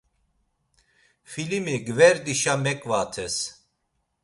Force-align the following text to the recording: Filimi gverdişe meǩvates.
Filimi 1.31 1.75
gverdişe 1.85 2.55
meǩvates. 2.63 3.35